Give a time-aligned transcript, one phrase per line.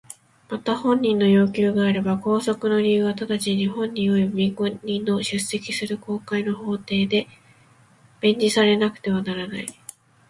[0.49, 7.27] また本人の要求があれば拘束の理由は直ちに本人および弁護人の出席する公開の法廷で
[8.19, 9.67] 明示されなくてはならない。